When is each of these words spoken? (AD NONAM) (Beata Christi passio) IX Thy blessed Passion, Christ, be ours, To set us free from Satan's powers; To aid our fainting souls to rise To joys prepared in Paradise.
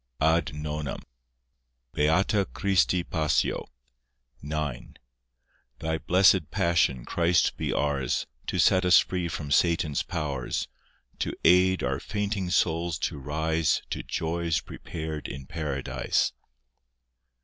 (AD 0.19 0.55
NONAM) 0.55 1.03
(Beata 1.93 2.43
Christi 2.45 3.03
passio) 3.03 3.67
IX 4.43 4.95
Thy 5.77 5.99
blessed 5.99 6.49
Passion, 6.49 7.05
Christ, 7.05 7.55
be 7.55 7.71
ours, 7.71 8.25
To 8.47 8.57
set 8.57 8.83
us 8.83 8.97
free 8.97 9.27
from 9.27 9.51
Satan's 9.51 10.01
powers; 10.01 10.67
To 11.19 11.35
aid 11.43 11.83
our 11.83 11.99
fainting 11.99 12.49
souls 12.49 12.97
to 12.97 13.19
rise 13.19 13.83
To 13.91 14.01
joys 14.01 14.59
prepared 14.59 15.27
in 15.27 15.45
Paradise. 15.45 16.33